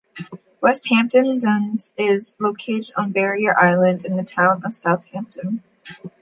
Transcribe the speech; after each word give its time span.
West 0.61 0.89
Hampton 0.89 1.37
Dunes 1.37 1.93
is 1.95 2.35
located 2.39 2.91
on 2.97 3.09
a 3.09 3.13
barrier 3.13 3.55
island 3.55 4.03
in 4.03 4.17
the 4.17 4.23
Town 4.23 4.63
of 4.65 4.73
Southampton. 4.73 5.61